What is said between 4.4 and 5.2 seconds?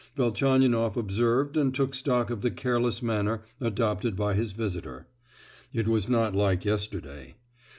visitor;